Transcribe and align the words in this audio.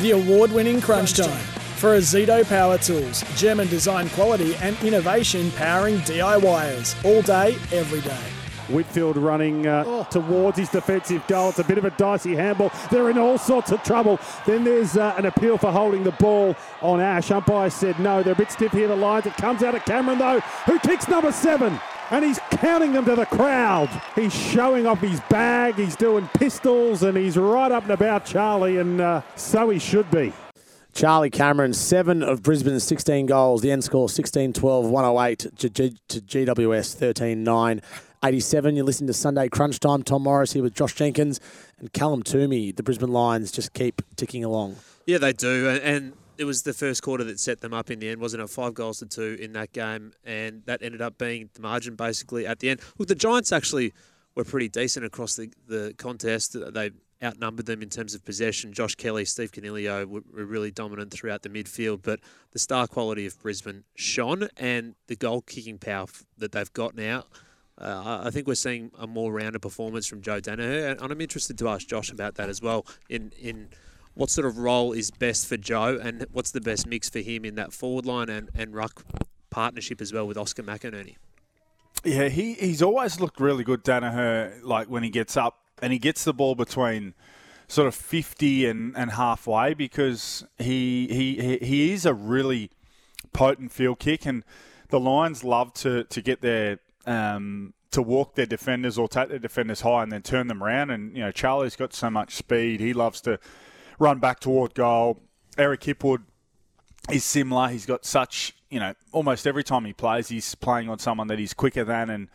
The 0.00 0.12
award 0.12 0.50
winning 0.50 0.80
Crunch 0.80 1.12
Time 1.12 1.44
for 1.76 1.90
Azito 1.90 2.42
Power 2.48 2.78
Tools, 2.78 3.22
German 3.38 3.68
design 3.68 4.08
quality 4.08 4.54
and 4.56 4.74
innovation 4.82 5.50
powering 5.50 5.98
DIYers 5.98 7.04
all 7.04 7.20
day, 7.20 7.54
every 7.70 8.00
day. 8.00 8.18
Whitfield 8.70 9.18
running 9.18 9.66
uh, 9.66 10.04
towards 10.04 10.56
his 10.56 10.70
defensive 10.70 11.26
goal. 11.26 11.50
It's 11.50 11.58
a 11.58 11.64
bit 11.64 11.76
of 11.76 11.84
a 11.84 11.90
dicey 11.90 12.34
handball. 12.34 12.72
They're 12.90 13.10
in 13.10 13.18
all 13.18 13.36
sorts 13.36 13.72
of 13.72 13.82
trouble. 13.82 14.18
Then 14.46 14.64
there's 14.64 14.96
uh, 14.96 15.14
an 15.18 15.26
appeal 15.26 15.58
for 15.58 15.70
holding 15.70 16.02
the 16.02 16.12
ball 16.12 16.56
on 16.80 17.00
Ash. 17.00 17.30
Umpire 17.30 17.68
said 17.68 17.98
no. 18.00 18.22
They're 18.22 18.32
a 18.32 18.36
bit 18.36 18.50
stiff 18.50 18.72
here, 18.72 18.88
the 18.88 18.96
lines. 18.96 19.26
It 19.26 19.34
comes 19.34 19.62
out 19.62 19.74
of 19.74 19.84
Cameron, 19.84 20.18
though, 20.18 20.40
who 20.64 20.78
kicks 20.78 21.08
number 21.08 21.30
seven. 21.30 21.78
And 22.10 22.24
he's 22.24 22.38
counting 22.50 22.92
them 22.92 23.04
to 23.04 23.14
the 23.14 23.26
crowd. 23.26 23.88
He's 24.14 24.34
showing 24.34 24.86
off 24.86 24.98
his 25.00 25.20
bag. 25.30 25.76
He's 25.76 25.94
doing 25.96 26.28
pistols, 26.34 27.02
and 27.02 27.16
he's 27.16 27.36
right 27.36 27.70
up 27.70 27.84
and 27.84 27.92
about 27.92 28.24
Charlie, 28.24 28.78
and 28.78 29.00
uh, 29.00 29.22
so 29.36 29.70
he 29.70 29.78
should 29.78 30.10
be. 30.10 30.32
Charlie 30.92 31.30
Cameron, 31.30 31.72
seven 31.72 32.22
of 32.22 32.42
Brisbane's 32.42 32.82
16 32.82 33.26
goals. 33.26 33.62
The 33.62 33.70
end 33.70 33.84
score 33.84 34.08
16 34.08 34.52
12, 34.52 34.86
108 34.86 35.38
to, 35.58 35.70
G- 35.70 35.96
to 36.08 36.20
GWS 36.20 36.94
13 36.94 37.44
9. 37.44 37.82
87. 38.22 38.76
You're 38.76 38.84
listening 38.84 39.06
to 39.06 39.14
Sunday 39.14 39.48
Crunch 39.48 39.80
Time. 39.80 40.02
Tom 40.02 40.24
Morris 40.24 40.52
here 40.52 40.62
with 40.62 40.74
Josh 40.74 40.94
Jenkins 40.94 41.40
and 41.78 41.90
Callum 41.92 42.22
Twomey. 42.22 42.74
The 42.74 42.82
Brisbane 42.82 43.12
Lions 43.12 43.50
just 43.50 43.72
keep 43.72 44.02
ticking 44.16 44.44
along. 44.44 44.76
Yeah, 45.06 45.18
they 45.18 45.32
do. 45.32 45.68
And, 45.68 45.80
and 45.80 46.12
it 46.40 46.44
was 46.44 46.62
the 46.62 46.72
first 46.72 47.02
quarter 47.02 47.22
that 47.24 47.38
set 47.38 47.60
them 47.60 47.74
up 47.74 47.90
in 47.90 47.98
the 47.98 48.08
end, 48.08 48.18
wasn't 48.18 48.42
it? 48.42 48.48
Five 48.48 48.72
goals 48.72 49.00
to 49.00 49.06
two 49.06 49.36
in 49.38 49.52
that 49.52 49.72
game, 49.72 50.12
and 50.24 50.62
that 50.64 50.82
ended 50.82 51.02
up 51.02 51.18
being 51.18 51.50
the 51.52 51.60
margin 51.60 51.96
basically 51.96 52.46
at 52.46 52.60
the 52.60 52.70
end. 52.70 52.80
Look, 52.96 53.08
the 53.08 53.14
Giants 53.14 53.52
actually 53.52 53.92
were 54.34 54.44
pretty 54.44 54.70
decent 54.70 55.04
across 55.04 55.36
the, 55.36 55.52
the 55.68 55.94
contest. 55.98 56.56
They 56.72 56.92
outnumbered 57.22 57.66
them 57.66 57.82
in 57.82 57.90
terms 57.90 58.14
of 58.14 58.24
possession. 58.24 58.72
Josh 58.72 58.94
Kelly, 58.94 59.26
Steve 59.26 59.52
Coniglio 59.52 60.06
were, 60.06 60.22
were 60.32 60.46
really 60.46 60.70
dominant 60.70 61.10
throughout 61.10 61.42
the 61.42 61.50
midfield, 61.50 62.00
but 62.02 62.20
the 62.52 62.58
star 62.58 62.86
quality 62.86 63.26
of 63.26 63.38
Brisbane 63.38 63.84
shone, 63.94 64.48
and 64.56 64.94
the 65.08 65.16
goal 65.16 65.42
kicking 65.42 65.76
power 65.76 66.06
that 66.38 66.52
they've 66.52 66.72
got 66.72 66.94
now. 66.94 67.24
Uh, 67.76 68.22
I 68.24 68.30
think 68.30 68.46
we're 68.46 68.54
seeing 68.54 68.92
a 68.98 69.06
more 69.06 69.30
rounded 69.30 69.60
performance 69.60 70.06
from 70.06 70.22
Joe 70.22 70.40
Daniher, 70.40 70.90
and 70.90 71.12
I'm 71.12 71.20
interested 71.20 71.58
to 71.58 71.68
ask 71.68 71.86
Josh 71.86 72.10
about 72.10 72.36
that 72.36 72.48
as 72.48 72.62
well. 72.62 72.86
In 73.10 73.32
in 73.38 73.68
what 74.20 74.28
sort 74.28 74.46
of 74.46 74.58
role 74.58 74.92
is 74.92 75.10
best 75.10 75.46
for 75.46 75.56
Joe, 75.56 75.98
and 76.00 76.26
what's 76.30 76.50
the 76.50 76.60
best 76.60 76.86
mix 76.86 77.08
for 77.08 77.20
him 77.20 77.42
in 77.42 77.54
that 77.54 77.72
forward 77.72 78.04
line 78.04 78.28
and, 78.28 78.50
and 78.54 78.74
ruck 78.74 79.02
partnership 79.48 79.98
as 80.02 80.12
well 80.12 80.26
with 80.26 80.36
Oscar 80.36 80.62
McInerney? 80.62 81.16
Yeah, 82.04 82.28
he, 82.28 82.52
he's 82.52 82.82
always 82.82 83.18
looked 83.18 83.40
really 83.40 83.64
good, 83.64 83.82
Daniher, 83.82 84.62
like 84.62 84.88
when 84.88 85.02
he 85.02 85.08
gets 85.08 85.38
up 85.38 85.60
and 85.80 85.90
he 85.90 85.98
gets 85.98 86.24
the 86.24 86.34
ball 86.34 86.54
between 86.54 87.14
sort 87.66 87.88
of 87.88 87.94
50 87.94 88.66
and, 88.66 88.94
and 88.94 89.12
halfway 89.12 89.72
because 89.72 90.44
he, 90.58 91.08
he, 91.08 91.56
he 91.56 91.92
is 91.92 92.04
a 92.04 92.12
really 92.12 92.70
potent 93.32 93.72
field 93.72 94.00
kick 94.00 94.26
and 94.26 94.44
the 94.90 95.00
Lions 95.00 95.44
love 95.44 95.72
to, 95.74 96.04
to 96.04 96.20
get 96.20 96.42
their 96.42 96.78
um, 97.06 97.72
to 97.90 98.02
walk 98.02 98.34
their 98.34 98.46
defenders 98.46 98.98
or 98.98 99.08
take 99.08 99.30
their 99.30 99.38
defenders 99.38 99.80
high 99.80 100.02
and 100.02 100.12
then 100.12 100.20
turn 100.20 100.46
them 100.46 100.62
around. 100.62 100.90
And, 100.90 101.16
you 101.16 101.22
know, 101.22 101.32
Charlie's 101.32 101.74
got 101.74 101.94
so 101.94 102.10
much 102.10 102.36
speed. 102.36 102.80
He 102.80 102.92
loves 102.92 103.22
to 103.22 103.40
run 104.00 104.18
back 104.18 104.40
toward 104.40 104.74
goal. 104.74 105.20
Eric 105.56 105.82
Hipwood 105.82 106.22
is 107.12 107.22
similar. 107.22 107.68
He's 107.68 107.86
got 107.86 108.04
such, 108.04 108.56
you 108.68 108.80
know, 108.80 108.94
almost 109.12 109.46
every 109.46 109.62
time 109.62 109.84
he 109.84 109.92
plays, 109.92 110.28
he's 110.28 110.56
playing 110.56 110.88
on 110.88 110.98
someone 110.98 111.28
that 111.28 111.38
he's 111.38 111.54
quicker 111.54 111.84
than 111.84 112.10
and 112.10 112.28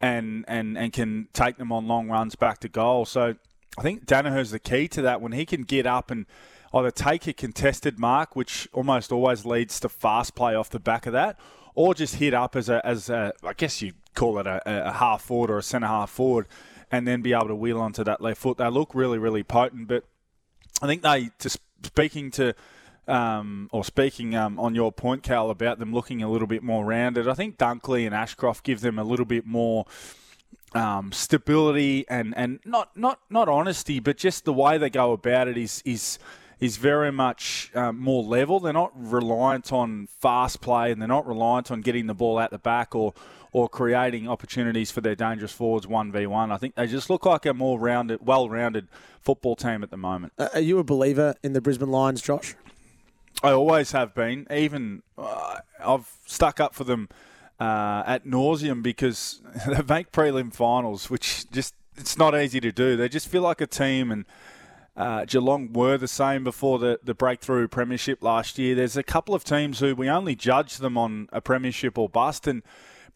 and 0.00 0.44
and 0.46 0.76
and 0.76 0.92
can 0.92 1.28
take 1.32 1.56
them 1.56 1.72
on 1.72 1.88
long 1.88 2.08
runs 2.08 2.36
back 2.36 2.58
to 2.60 2.68
goal. 2.68 3.06
So 3.06 3.34
I 3.78 3.82
think 3.82 4.06
Daniher's 4.06 4.50
the 4.50 4.58
key 4.58 4.86
to 4.88 5.02
that. 5.02 5.20
When 5.20 5.32
he 5.32 5.46
can 5.46 5.62
get 5.62 5.86
up 5.86 6.10
and 6.10 6.26
either 6.74 6.90
take 6.90 7.26
a 7.26 7.32
contested 7.32 7.98
mark, 7.98 8.36
which 8.36 8.68
almost 8.72 9.10
always 9.10 9.46
leads 9.46 9.80
to 9.80 9.88
fast 9.88 10.34
play 10.34 10.54
off 10.54 10.68
the 10.68 10.78
back 10.78 11.06
of 11.06 11.14
that, 11.14 11.38
or 11.74 11.94
just 11.94 12.16
hit 12.16 12.34
up 12.34 12.54
as 12.54 12.68
a 12.68 12.84
as 12.86 13.08
a 13.08 13.32
I 13.42 13.54
guess 13.54 13.80
you 13.80 13.92
call 14.14 14.38
it 14.38 14.46
a, 14.46 14.88
a 14.88 14.92
half 14.92 15.22
forward 15.22 15.50
or 15.50 15.58
a 15.58 15.62
centre 15.62 15.86
half 15.86 16.10
forward, 16.10 16.46
and 16.92 17.08
then 17.08 17.22
be 17.22 17.32
able 17.32 17.48
to 17.48 17.54
wheel 17.54 17.80
onto 17.80 18.04
that 18.04 18.20
left 18.20 18.40
foot. 18.42 18.58
They 18.58 18.68
look 18.68 18.94
really 18.94 19.18
really 19.18 19.42
potent, 19.42 19.88
but 19.88 20.04
I 20.82 20.86
think 20.86 21.02
they, 21.02 21.30
to 21.38 21.58
speaking 21.82 22.30
to, 22.32 22.54
um, 23.08 23.68
or 23.72 23.84
speaking 23.84 24.34
um, 24.34 24.58
on 24.58 24.74
your 24.74 24.92
point, 24.92 25.22
Cal, 25.22 25.50
about 25.50 25.78
them 25.78 25.92
looking 25.92 26.22
a 26.22 26.30
little 26.30 26.48
bit 26.48 26.62
more 26.62 26.84
rounded, 26.84 27.28
I 27.28 27.34
think 27.34 27.56
Dunkley 27.56 28.06
and 28.06 28.14
Ashcroft 28.14 28.64
give 28.64 28.80
them 28.80 28.98
a 28.98 29.04
little 29.04 29.26
bit 29.26 29.46
more 29.46 29.86
um, 30.74 31.12
stability 31.12 32.04
and, 32.08 32.34
and 32.36 32.60
not, 32.64 32.96
not, 32.96 33.20
not 33.30 33.48
honesty, 33.48 34.00
but 34.00 34.16
just 34.16 34.44
the 34.44 34.52
way 34.52 34.78
they 34.78 34.90
go 34.90 35.12
about 35.12 35.48
it 35.48 35.56
is 35.56 35.82
is 35.84 36.18
is 36.58 36.78
very 36.78 37.12
much 37.12 37.70
um, 37.74 37.98
more 37.98 38.22
level. 38.22 38.60
They're 38.60 38.72
not 38.72 38.92
reliant 38.94 39.72
on 39.72 40.08
fast 40.20 40.60
play 40.60 40.90
and 40.90 41.00
they're 41.00 41.08
not 41.08 41.26
reliant 41.26 41.70
on 41.70 41.82
getting 41.82 42.06
the 42.06 42.14
ball 42.14 42.38
out 42.38 42.50
the 42.50 42.58
back 42.58 42.94
or 42.94 43.12
or 43.56 43.70
creating 43.70 44.28
opportunities 44.28 44.90
for 44.90 45.00
their 45.00 45.14
dangerous 45.14 45.50
forwards 45.50 45.86
1v1. 45.86 46.52
I 46.52 46.58
think 46.58 46.74
they 46.74 46.86
just 46.86 47.08
look 47.08 47.24
like 47.24 47.46
a 47.46 47.54
more 47.54 47.80
rounded, 47.80 48.18
well-rounded 48.20 48.86
football 49.22 49.56
team 49.56 49.82
at 49.82 49.90
the 49.90 49.96
moment. 49.96 50.34
Uh, 50.36 50.50
are 50.52 50.60
you 50.60 50.78
a 50.78 50.84
believer 50.84 51.34
in 51.42 51.54
the 51.54 51.62
Brisbane 51.62 51.90
Lions, 51.90 52.20
Josh? 52.20 52.54
I 53.42 53.52
always 53.52 53.92
have 53.92 54.14
been. 54.14 54.46
Even 54.54 55.02
uh, 55.16 55.60
I've 55.82 56.06
stuck 56.26 56.60
up 56.60 56.74
for 56.74 56.84
them 56.84 57.08
uh, 57.58 58.02
at 58.06 58.26
nauseum 58.26 58.82
because 58.82 59.40
they 59.66 59.80
make 59.88 60.12
prelim 60.12 60.52
finals, 60.52 61.08
which 61.08 61.50
just 61.50 61.74
it's 61.96 62.18
not 62.18 62.38
easy 62.38 62.60
to 62.60 62.70
do. 62.70 62.94
They 62.94 63.08
just 63.08 63.26
feel 63.26 63.42
like 63.42 63.62
a 63.62 63.66
team 63.66 64.12
and. 64.12 64.26
Uh, 64.98 65.26
Geelong 65.26 65.74
were 65.74 65.98
the 65.98 66.08
same 66.08 66.42
before 66.42 66.78
the, 66.78 66.98
the 67.04 67.12
breakthrough 67.12 67.68
premiership 67.68 68.22
last 68.22 68.58
year. 68.58 68.74
There's 68.74 68.96
a 68.96 69.02
couple 69.02 69.34
of 69.34 69.44
teams 69.44 69.80
who 69.80 69.94
we 69.94 70.08
only 70.08 70.34
judge 70.34 70.78
them 70.78 70.96
on 70.96 71.28
a 71.34 71.42
premiership 71.42 71.98
or 71.98 72.08
bust, 72.08 72.46
and 72.46 72.62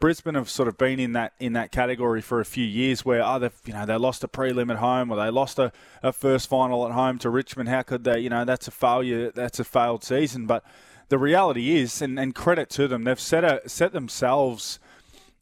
Brisbane 0.00 0.34
have 0.34 0.48
sort 0.48 0.66
of 0.66 0.78
been 0.78 0.98
in 0.98 1.12
that 1.12 1.34
in 1.38 1.52
that 1.52 1.70
category 1.70 2.22
for 2.22 2.40
a 2.40 2.44
few 2.44 2.64
years, 2.64 3.04
where 3.04 3.22
either 3.22 3.52
you 3.66 3.74
know 3.74 3.84
they 3.84 3.96
lost 3.96 4.24
a 4.24 4.28
prelim 4.28 4.70
at 4.70 4.78
home 4.78 5.10
or 5.10 5.16
they 5.16 5.30
lost 5.30 5.58
a, 5.58 5.72
a 6.02 6.12
first 6.12 6.48
final 6.48 6.86
at 6.86 6.92
home 6.92 7.18
to 7.18 7.28
Richmond. 7.28 7.68
How 7.68 7.82
could 7.82 8.04
they? 8.04 8.20
You 8.20 8.30
know 8.30 8.44
that's 8.46 8.66
a 8.66 8.70
failure. 8.70 9.30
That's 9.30 9.60
a 9.60 9.64
failed 9.64 10.02
season. 10.02 10.46
But 10.46 10.64
the 11.10 11.18
reality 11.18 11.76
is, 11.76 12.00
and, 12.00 12.18
and 12.18 12.34
credit 12.34 12.70
to 12.70 12.88
them, 12.88 13.04
they've 13.04 13.20
set 13.20 13.44
a 13.44 13.68
set 13.68 13.92
themselves. 13.92 14.80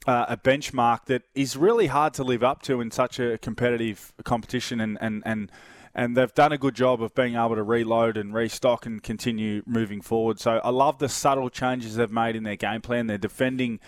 Uh, 0.07 0.25
a 0.29 0.37
benchmark 0.39 1.05
that 1.05 1.23
is 1.35 1.55
really 1.55 1.89
hard 1.89 2.15
to 2.15 2.25
live 2.25 2.43
up 2.43 2.63
to 2.63 2.81
in 2.81 2.91
such 2.91 3.19
a 3.19 3.37
competitive 3.37 4.15
competition, 4.25 4.81
and, 4.81 4.97
and, 5.03 5.23
and 5.27 5.51
and 5.95 6.17
they've 6.17 6.33
done 6.33 6.53
a 6.53 6.57
good 6.57 6.77
job 6.77 7.03
of 7.03 7.15
being 7.15 7.35
able 7.35 7.57
to 7.57 7.63
reload 7.63 8.17
and 8.17 8.33
restock 8.33 8.87
and 8.87 9.03
continue 9.03 9.63
moving 9.67 10.01
forward. 10.01 10.39
So 10.39 10.61
I 10.63 10.71
love 10.71 10.99
the 10.99 11.09
subtle 11.09 11.51
changes 11.51 11.97
they've 11.97 12.11
made 12.11 12.37
in 12.37 12.45
their 12.45 12.57
game 12.57 12.81
plan. 12.81 13.09
They're 13.09 13.19
defending 13.19 13.81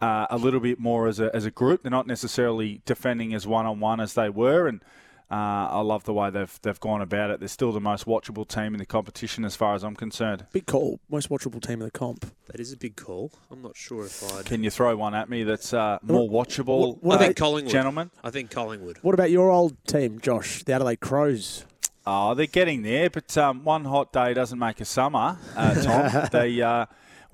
uh, 0.00 0.26
a 0.30 0.36
little 0.36 0.60
bit 0.60 0.78
more 0.78 1.08
as 1.08 1.20
a, 1.20 1.34
as 1.34 1.44
a 1.44 1.50
group. 1.50 1.82
They're 1.82 1.90
not 1.90 2.06
necessarily 2.06 2.82
defending 2.84 3.34
as 3.34 3.46
one 3.46 3.66
on 3.66 3.80
one 3.80 4.00
as 4.00 4.14
they 4.14 4.28
were, 4.28 4.66
and 4.68 4.80
uh, 5.30 5.34
I 5.70 5.80
love 5.80 6.04
the 6.04 6.12
way 6.12 6.30
they've 6.30 6.58
they've 6.62 6.78
gone 6.78 7.00
about 7.02 7.30
it. 7.30 7.40
They're 7.40 7.48
still 7.48 7.72
the 7.72 7.80
most 7.80 8.06
watchable 8.06 8.46
team 8.46 8.74
in 8.74 8.78
the 8.78 8.86
competition, 8.86 9.44
as 9.44 9.56
far 9.56 9.74
as 9.74 9.82
I'm 9.82 9.96
concerned. 9.96 10.46
Big 10.52 10.66
call, 10.66 11.00
most 11.10 11.30
watchable 11.30 11.60
team 11.60 11.80
in 11.80 11.86
the 11.86 11.90
comp. 11.90 12.32
That 12.46 12.60
is 12.60 12.72
a 12.72 12.76
big 12.76 12.96
call. 12.96 13.32
I'm 13.50 13.62
not 13.62 13.76
sure 13.76 14.04
if 14.04 14.22
I 14.34 14.42
can 14.42 14.62
you 14.62 14.70
throw 14.70 14.94
one 14.96 15.14
at 15.14 15.28
me 15.28 15.42
that's 15.42 15.72
uh, 15.72 15.98
more 16.02 16.28
watchable. 16.28 16.94
What, 16.94 17.02
what 17.02 17.20
I 17.20 17.24
think 17.24 17.36
Collingwood, 17.36 17.72
gentlemen. 17.72 18.10
I 18.22 18.30
think 18.30 18.50
Collingwood. 18.50 18.98
What 19.02 19.14
about 19.14 19.30
your 19.30 19.50
old 19.50 19.76
team, 19.86 20.20
Josh, 20.20 20.62
the 20.62 20.74
Adelaide 20.74 21.00
Crows? 21.00 21.64
Oh, 22.08 22.34
they're 22.34 22.46
getting 22.46 22.82
there, 22.82 23.10
but 23.10 23.36
um, 23.36 23.64
one 23.64 23.84
hot 23.84 24.12
day 24.12 24.32
doesn't 24.32 24.60
make 24.60 24.80
a 24.80 24.84
summer. 24.84 25.38
Uh, 25.56 25.74
Tom, 25.82 26.28
they 26.32 26.62
uh, 26.62 26.86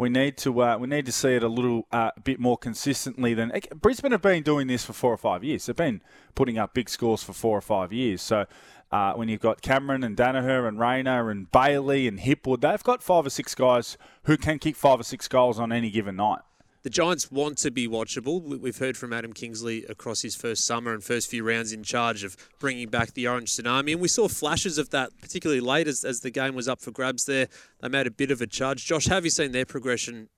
we 0.02 0.08
need 0.08 0.36
to 0.38 0.60
uh, 0.60 0.76
we 0.76 0.88
need 0.88 1.06
to 1.06 1.12
see 1.12 1.34
it 1.34 1.44
a 1.44 1.48
little 1.48 1.86
uh, 1.92 2.10
bit 2.24 2.40
more 2.40 2.58
consistently 2.58 3.34
than 3.34 3.52
Brisbane 3.80 4.10
have 4.10 4.20
been 4.20 4.42
doing 4.42 4.66
this 4.66 4.84
for 4.84 4.92
four 4.92 5.12
or 5.12 5.16
five 5.16 5.44
years. 5.44 5.66
They've 5.66 5.76
been 5.76 6.02
putting 6.34 6.58
up 6.58 6.74
big 6.74 6.88
scores 6.88 7.22
for 7.22 7.32
four 7.32 7.56
or 7.56 7.60
five 7.60 7.92
years. 7.92 8.20
So 8.20 8.46
uh, 8.90 9.12
when 9.14 9.28
you've 9.28 9.40
got 9.40 9.62
Cameron 9.62 10.02
and 10.02 10.16
Daniher 10.16 10.66
and 10.66 10.78
Rayner 10.78 11.30
and 11.30 11.50
Bailey 11.50 12.08
and 12.08 12.18
Hipwood, 12.18 12.62
they've 12.62 12.82
got 12.82 13.02
five 13.02 13.24
or 13.26 13.30
six 13.30 13.54
guys 13.54 13.96
who 14.24 14.36
can 14.36 14.58
kick 14.58 14.74
five 14.74 14.98
or 14.98 15.04
six 15.04 15.28
goals 15.28 15.60
on 15.60 15.70
any 15.72 15.88
given 15.88 16.16
night. 16.16 16.40
The 16.82 16.90
Giants 16.90 17.30
want 17.30 17.58
to 17.58 17.70
be 17.70 17.86
watchable. 17.86 18.42
We've 18.60 18.76
heard 18.78 18.96
from 18.96 19.12
Adam 19.12 19.32
Kingsley 19.32 19.84
across 19.84 20.22
his 20.22 20.34
first 20.34 20.64
summer 20.66 20.92
and 20.92 21.02
first 21.02 21.28
few 21.30 21.44
rounds 21.44 21.72
in 21.72 21.82
charge 21.84 22.24
of 22.24 22.36
bringing 22.58 22.88
back 22.88 23.14
the 23.14 23.28
Orange 23.28 23.52
Tsunami. 23.52 23.92
And 23.92 24.00
we 24.00 24.08
saw 24.08 24.26
flashes 24.28 24.78
of 24.78 24.90
that, 24.90 25.10
particularly 25.20 25.60
late 25.60 25.86
as, 25.86 26.04
as 26.04 26.20
the 26.20 26.30
game 26.30 26.54
was 26.54 26.66
up 26.68 26.80
for 26.80 26.90
grabs 26.90 27.24
there. 27.26 27.46
They 27.80 27.88
made 27.88 28.06
a 28.06 28.10
bit 28.10 28.30
of 28.32 28.40
a 28.40 28.46
charge. 28.46 28.84
Josh, 28.84 29.06
have 29.06 29.24
you 29.24 29.30
seen 29.30 29.52
their 29.52 29.64
progression 29.64 30.28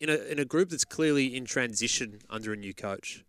in 0.00 0.08
a, 0.08 0.14
in 0.14 0.38
a 0.38 0.44
group 0.46 0.70
that's 0.70 0.86
clearly 0.86 1.36
in 1.36 1.44
transition 1.44 2.20
under 2.30 2.52
a 2.52 2.56
new 2.56 2.72
coach? 2.72 3.24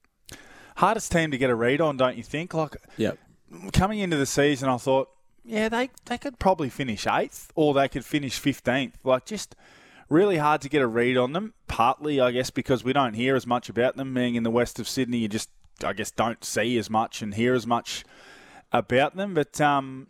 Hardest 0.78 1.12
team 1.12 1.32
to 1.32 1.38
get 1.38 1.50
a 1.50 1.56
read 1.56 1.82
on, 1.82 1.98
don't 1.98 2.16
you 2.16 2.24
think? 2.24 2.54
Like, 2.54 2.78
Yep. 2.96 3.18
coming 3.74 4.00
into 4.00 4.16
the 4.16 4.26
season, 4.26 4.70
I 4.70 4.78
thought, 4.78 5.10
yeah, 5.44 5.68
they, 5.68 5.90
they 6.06 6.18
could 6.18 6.40
probably 6.40 6.70
finish 6.70 7.06
eighth 7.06 7.52
or 7.56 7.74
they 7.74 7.90
could 7.90 8.06
finish 8.06 8.40
15th. 8.42 8.94
Like, 9.04 9.26
just 9.26 9.56
really 10.12 10.38
hard 10.38 10.62
to 10.62 10.70
get 10.70 10.82
a 10.82 10.88
read 10.88 11.18
on 11.18 11.34
them. 11.34 11.54
Partly, 11.68 12.20
I 12.20 12.32
guess, 12.32 12.50
because 12.50 12.84
we 12.84 12.94
don't 12.94 13.14
hear 13.14 13.36
as 13.36 13.48
much 13.48 13.70
about 13.70 13.96
them. 13.96 14.14
Being 14.14 14.36
in 14.36 14.44
the 14.44 14.52
west 14.52 14.80
of 14.80 14.88
Sydney, 14.88 15.20
you 15.20 15.28
just, 15.28 15.50
I 15.84 15.94
guess, 15.94 16.12
don't 16.12 16.44
see 16.44 16.78
as 16.78 16.90
much 16.90 17.22
and 17.22 17.34
hear 17.34 17.56
as 17.56 17.66
much 17.66 18.04
about 18.72 19.16
them. 19.16 19.34
But, 19.34 19.60
um, 19.62 20.08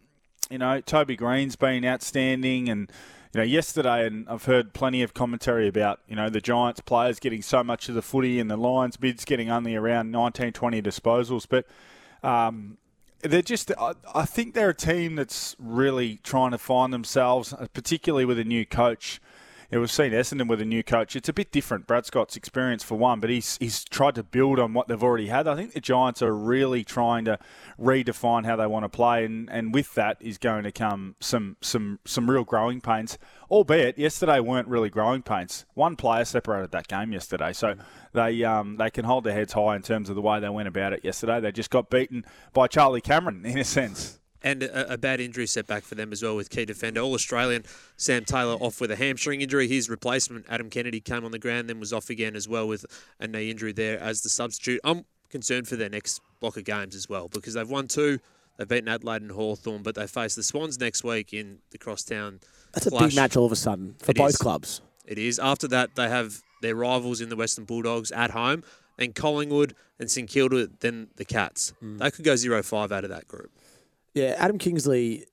you 0.49 0.57
know, 0.57 0.81
Toby 0.81 1.15
Green's 1.15 1.55
been 1.55 1.85
outstanding 1.85 2.67
and. 2.67 2.91
You 3.33 3.39
know, 3.39 3.45
yesterday, 3.45 4.05
and 4.05 4.27
I've 4.27 4.43
heard 4.43 4.73
plenty 4.73 5.01
of 5.03 5.13
commentary 5.13 5.65
about, 5.69 6.01
you 6.05 6.17
know, 6.17 6.29
the 6.29 6.41
Giants 6.41 6.81
players 6.81 7.17
getting 7.17 7.41
so 7.41 7.63
much 7.63 7.87
of 7.87 7.95
the 7.95 8.01
footy 8.01 8.41
and 8.41 8.51
the 8.51 8.57
Lions 8.57 8.97
bids 8.97 9.23
getting 9.23 9.49
only 9.49 9.73
around 9.73 10.11
19, 10.11 10.51
20 10.51 10.81
disposals. 10.81 11.47
But 11.47 11.65
um, 12.27 12.77
they're 13.21 13.41
just, 13.41 13.71
I, 13.79 13.93
I 14.13 14.25
think 14.25 14.53
they're 14.53 14.71
a 14.71 14.75
team 14.75 15.15
that's 15.15 15.55
really 15.59 16.19
trying 16.23 16.51
to 16.51 16.57
find 16.57 16.91
themselves, 16.91 17.53
uh, 17.53 17.67
particularly 17.73 18.25
with 18.25 18.37
a 18.37 18.43
new 18.43 18.65
coach. 18.65 19.21
Yeah, 19.71 19.79
we've 19.79 19.89
seen 19.89 20.11
Essendon 20.11 20.49
with 20.49 20.59
a 20.59 20.65
new 20.65 20.83
coach. 20.83 21.15
It's 21.15 21.29
a 21.29 21.33
bit 21.33 21.49
different. 21.49 21.87
Brad 21.87 22.05
Scott's 22.05 22.35
experience 22.35 22.83
for 22.83 22.95
one, 22.95 23.21
but 23.21 23.29
he's 23.29 23.55
he's 23.61 23.85
tried 23.85 24.15
to 24.15 24.23
build 24.23 24.59
on 24.59 24.73
what 24.73 24.89
they've 24.89 25.01
already 25.01 25.27
had. 25.27 25.47
I 25.47 25.55
think 25.55 25.71
the 25.71 25.79
Giants 25.79 26.21
are 26.21 26.35
really 26.35 26.83
trying 26.83 27.23
to 27.23 27.39
redefine 27.79 28.45
how 28.45 28.57
they 28.57 28.67
want 28.67 28.83
to 28.83 28.89
play, 28.89 29.23
and, 29.23 29.49
and 29.49 29.73
with 29.73 29.95
that 29.95 30.17
is 30.19 30.37
going 30.37 30.65
to 30.65 30.73
come 30.73 31.15
some 31.21 31.55
some 31.61 31.99
some 32.03 32.29
real 32.29 32.43
growing 32.43 32.81
pains. 32.81 33.17
Albeit 33.49 33.97
yesterday 33.97 34.41
weren't 34.41 34.67
really 34.67 34.89
growing 34.89 35.21
pains. 35.21 35.65
One 35.73 35.95
player 35.95 36.25
separated 36.25 36.71
that 36.71 36.89
game 36.89 37.13
yesterday, 37.13 37.53
so 37.53 37.75
they 38.11 38.43
um, 38.43 38.75
they 38.75 38.89
can 38.89 39.05
hold 39.05 39.23
their 39.23 39.33
heads 39.33 39.53
high 39.53 39.77
in 39.77 39.83
terms 39.83 40.09
of 40.09 40.15
the 40.15 40.21
way 40.21 40.41
they 40.41 40.49
went 40.49 40.67
about 40.67 40.91
it 40.91 41.05
yesterday. 41.05 41.39
They 41.39 41.53
just 41.53 41.69
got 41.69 41.89
beaten 41.89 42.25
by 42.51 42.67
Charlie 42.67 42.99
Cameron 42.99 43.45
in 43.45 43.57
a 43.57 43.63
sense. 43.63 44.19
And 44.43 44.63
a, 44.63 44.93
a, 44.93 44.97
bad 44.97 45.19
injury 45.19 45.45
setback 45.45 45.83
for 45.83 45.93
them 45.93 46.11
as 46.11 46.23
well 46.23 46.35
with 46.35 46.49
key 46.49 46.65
defender. 46.65 47.01
All 47.01 47.13
Australian 47.13 47.63
Sam 47.95 48.25
Taylor 48.25 48.55
off 48.55 48.81
with 48.81 48.89
a 48.89 48.95
hamstring 48.95 49.41
injury. 49.41 49.67
His 49.67 49.87
replacement, 49.87 50.47
Adam 50.49 50.69
Kennedy, 50.69 50.99
came 50.99 51.23
on 51.23 51.31
the 51.31 51.37
ground, 51.37 51.69
then 51.69 51.79
was 51.79 51.93
off 51.93 52.09
again 52.09 52.35
as 52.35 52.47
well 52.47 52.67
with 52.67 52.85
a 53.19 53.27
knee 53.27 53.51
injury 53.51 53.71
there 53.71 53.99
as 53.99 54.21
the 54.21 54.29
substitute. 54.29 54.79
I'm 54.83 55.05
concerned 55.29 55.67
for 55.67 55.75
their 55.75 55.89
next 55.89 56.21
block 56.39 56.57
of 56.57 56.63
games 56.63 56.95
as 56.95 57.07
well 57.07 57.27
because 57.27 57.53
they've 57.53 57.69
won 57.69 57.87
two. 57.87 58.19
They've 58.57 58.67
beaten 58.67 58.89
Adelaide 58.89 59.21
and 59.21 59.31
Hawthorn, 59.31 59.83
but 59.83 59.95
they 59.95 60.07
face 60.07 60.35
the 60.35 60.43
Swans 60.43 60.79
next 60.79 61.03
week 61.03 61.33
in 61.33 61.59
the 61.71 61.77
Crosstown. 61.77 62.39
That's 62.73 62.87
a 62.87 62.91
big 62.91 63.15
match 63.15 63.35
all 63.37 63.45
of 63.45 63.51
a 63.51 63.55
sudden 63.55 63.95
for 63.99 64.11
It 64.11 64.17
both 64.17 64.29
is. 64.29 64.37
clubs. 64.37 64.81
It 65.05 65.17
is. 65.17 65.39
After 65.39 65.67
that, 65.69 65.95
they 65.95 66.09
have 66.09 66.41
their 66.61 66.75
rivals 66.75 67.21
in 67.21 67.29
the 67.29 67.35
Western 67.35 67.65
Bulldogs 67.65 68.11
at 68.11 68.31
home, 68.31 68.63
and 68.97 69.15
Collingwood 69.15 69.73
and 69.99 70.09
St 70.09 70.29
Kilda, 70.29 70.69
then 70.79 71.07
the 71.15 71.25
Cats. 71.25 71.73
Hmm. 71.79 71.97
They 71.97 72.11
could 72.11 72.23
go 72.23 72.35
0 72.35 72.61
5 72.61 72.91
out 72.91 73.03
of 73.03 73.09
that 73.09 73.27
group. 73.27 73.51
Yeah, 74.13 74.35
Adam 74.37 74.57
Kingsley 74.57 75.25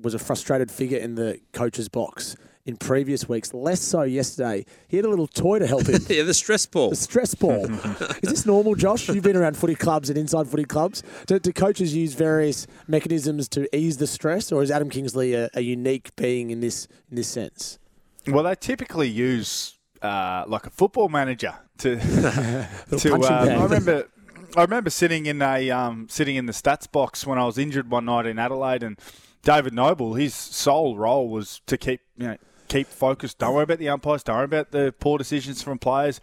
was 0.00 0.14
a 0.14 0.18
frustrated 0.18 0.70
figure 0.70 0.98
in 0.98 1.14
the 1.14 1.40
coach's 1.52 1.88
box 1.88 2.36
in 2.66 2.76
previous 2.76 3.28
weeks. 3.28 3.54
Less 3.54 3.80
so 3.80 4.02
yesterday. 4.02 4.66
He 4.88 4.96
had 4.96 5.06
a 5.06 5.08
little 5.08 5.26
toy 5.28 5.60
to 5.60 5.66
help 5.66 5.86
him. 5.86 6.00
Yeah, 6.08 6.22
the 6.24 6.34
stress 6.34 6.66
ball. 6.66 6.90
The 6.90 6.96
stress 6.96 7.34
ball. 7.34 7.64
Is 8.22 8.30
this 8.30 8.46
normal, 8.46 8.74
Josh? 8.74 9.08
You've 9.08 9.24
been 9.24 9.36
around 9.36 9.56
footy 9.56 9.74
clubs 9.74 10.10
and 10.10 10.18
inside 10.18 10.48
footy 10.48 10.64
clubs. 10.64 11.02
Do, 11.26 11.38
do 11.38 11.52
coaches 11.52 11.94
use 11.94 12.14
various 12.14 12.66
mechanisms 12.86 13.48
to 13.50 13.74
ease 13.74 13.96
the 13.96 14.06
stress, 14.06 14.52
or 14.52 14.62
is 14.62 14.70
Adam 14.70 14.90
Kingsley 14.90 15.34
a, 15.34 15.48
a 15.54 15.60
unique 15.60 16.14
being 16.16 16.50
in 16.50 16.60
this 16.60 16.88
in 17.10 17.16
this 17.16 17.28
sense? 17.28 17.78
Well, 18.26 18.44
they 18.44 18.54
typically 18.56 19.08
use 19.08 19.78
uh, 20.02 20.44
like 20.46 20.66
a 20.66 20.70
football 20.70 21.08
manager 21.08 21.54
to 21.78 21.96
to. 22.00 22.68
punching 22.90 23.12
Um. 23.12 23.48
I 23.48 23.62
remember. 23.62 24.08
I 24.56 24.62
remember 24.62 24.90
sitting 24.90 25.26
in 25.26 25.42
a 25.42 25.70
um, 25.70 26.08
sitting 26.08 26.36
in 26.36 26.46
the 26.46 26.52
stats 26.52 26.90
box 26.90 27.26
when 27.26 27.38
I 27.38 27.44
was 27.44 27.58
injured 27.58 27.90
one 27.90 28.04
night 28.04 28.26
in 28.26 28.38
Adelaide, 28.38 28.82
and 28.82 28.98
David 29.42 29.74
Noble, 29.74 30.14
his 30.14 30.34
sole 30.34 30.96
role 30.96 31.28
was 31.28 31.60
to 31.66 31.76
keep 31.76 32.00
you 32.16 32.28
know 32.28 32.36
keep 32.68 32.86
focused. 32.86 33.38
Don't 33.38 33.54
worry 33.54 33.64
about 33.64 33.78
the 33.78 33.88
umpires. 33.88 34.22
Don't 34.22 34.36
worry 34.36 34.44
about 34.44 34.70
the 34.70 34.94
poor 34.98 35.18
decisions 35.18 35.62
from 35.62 35.78
players. 35.78 36.20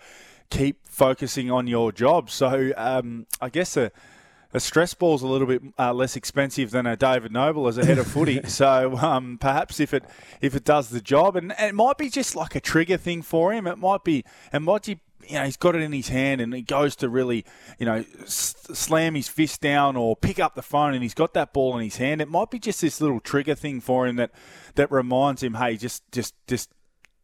Keep 0.50 0.88
focusing 0.88 1.50
on 1.50 1.68
your 1.68 1.92
job. 1.92 2.30
So 2.30 2.74
um, 2.78 3.26
I 3.42 3.50
guess 3.50 3.76
a, 3.78 3.92
a 4.54 4.60
stress 4.60 4.94
ball's 4.94 5.24
a 5.24 5.28
little 5.28 5.48
bit 5.48 5.62
uh, 5.80 5.94
less 5.94 6.16
expensive 6.16 6.72
than 6.72 6.86
a 6.86 6.96
David 6.96 7.32
Noble 7.32 7.68
as 7.68 7.78
a 7.78 7.86
head 7.86 7.98
of 7.98 8.08
footy. 8.08 8.42
so 8.48 8.98
um, 8.98 9.38
perhaps 9.40 9.80
if 9.80 9.94
it 9.94 10.04
if 10.42 10.56
it 10.56 10.64
does 10.64 10.90
the 10.90 11.02
job, 11.02 11.36
and, 11.36 11.58
and 11.58 11.70
it 11.70 11.76
might 11.76 11.98
be 11.98 12.10
just 12.10 12.36
like 12.36 12.56
a 12.56 12.60
trigger 12.60 12.98
thing 12.98 13.22
for 13.22 13.54
him. 13.54 13.66
It 13.68 13.78
might 13.78 14.04
be, 14.04 14.24
and 14.52 14.64
might 14.64 14.84
be. 14.84 15.00
You 15.28 15.36
know, 15.36 15.46
he's 15.46 15.58
got 15.58 15.76
it 15.76 15.82
in 15.82 15.92
his 15.92 16.10
hand 16.10 16.42
and 16.42 16.54
he 16.54 16.62
goes 16.62 16.96
to 16.98 17.10
really, 17.10 17.46
you 17.80 17.86
know, 17.86 18.04
slam 18.26 19.16
his 19.16 19.28
fist 19.28 19.62
down 19.62 19.96
or 19.96 20.16
pick 20.16 20.40
up 20.40 20.56
the 20.56 20.62
phone 20.62 20.94
and 20.94 21.04
he's 21.04 21.14
got 21.14 21.34
that 21.34 21.54
ball 21.54 21.78
in 21.78 21.84
his 21.84 21.98
hand. 21.98 22.22
It 22.22 22.30
might 22.30 22.52
be 22.52 22.60
just 22.60 22.82
this 22.82 23.02
little 23.02 23.20
trigger 23.20 23.56
thing 23.56 23.82
for 23.82 24.08
him 24.08 24.16
that, 24.18 24.32
that 24.76 24.92
reminds 24.92 25.44
him, 25.44 25.56
hey, 25.56 25.78
just, 25.78 26.04
just, 26.12 26.36
just 26.48 26.70